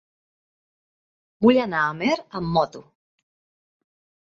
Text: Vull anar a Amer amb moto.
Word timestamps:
Vull 1.47 1.61
anar 1.65 1.83
a 1.83 1.91
Amer 1.93 2.17
amb 2.41 2.51
moto. 2.57 2.85